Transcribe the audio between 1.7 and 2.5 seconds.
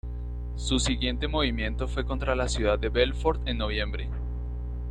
fue contra la